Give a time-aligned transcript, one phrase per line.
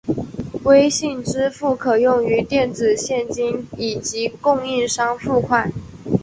[0.63, 5.71] 微信支付可用于电子现金以及供应商付款。